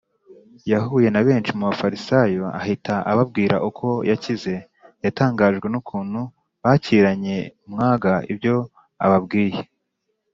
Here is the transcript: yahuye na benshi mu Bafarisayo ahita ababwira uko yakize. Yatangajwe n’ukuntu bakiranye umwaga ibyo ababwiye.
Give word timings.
yahuye 0.71 1.07
na 1.11 1.21
benshi 1.27 1.51
mu 1.57 1.63
Bafarisayo 1.69 2.43
ahita 2.59 2.95
ababwira 3.11 3.55
uko 3.69 3.87
yakize. 4.09 4.53
Yatangajwe 5.05 5.67
n’ukuntu 5.69 6.21
bakiranye 6.63 7.37
umwaga 7.65 8.11
ibyo 8.31 8.55
ababwiye. 9.05 9.61